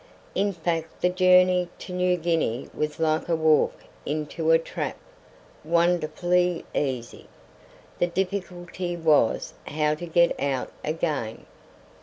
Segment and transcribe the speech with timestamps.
[0.33, 4.97] In fact the journey to New Guinea was like a walk into a trap
[5.63, 7.27] wonderfully easy.
[7.99, 11.45] The difficulty was how to get out again.